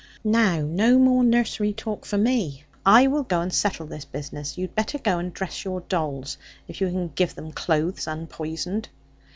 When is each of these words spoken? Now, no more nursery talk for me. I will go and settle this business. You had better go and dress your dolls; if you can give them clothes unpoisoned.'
Now, 0.23 0.61
no 0.67 0.97
more 0.97 1.23
nursery 1.23 1.73
talk 1.73 2.05
for 2.07 2.17
me. 2.17 2.63
I 2.83 3.05
will 3.05 3.21
go 3.21 3.41
and 3.41 3.53
settle 3.53 3.85
this 3.85 4.03
business. 4.03 4.57
You 4.57 4.63
had 4.63 4.73
better 4.73 4.97
go 4.97 5.19
and 5.19 5.31
dress 5.31 5.63
your 5.63 5.81
dolls; 5.81 6.39
if 6.67 6.81
you 6.81 6.87
can 6.89 7.09
give 7.09 7.35
them 7.35 7.51
clothes 7.51 8.07
unpoisoned.' 8.07 8.89